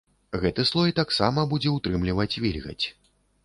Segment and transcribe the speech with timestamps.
[0.45, 2.85] Гэты слой таксама будзе ўтрымліваць вільгаць.